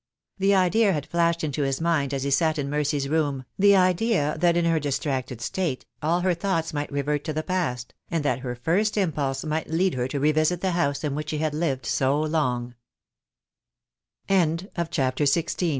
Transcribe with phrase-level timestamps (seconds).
[0.39, 4.35] The idea had flashed into his mind as he sat in Mercy's room, the idea
[4.39, 8.39] that in her distracted state all her thoughts might revert to the past, and that
[8.39, 11.87] her first impulse might lead her to revisit the house in which she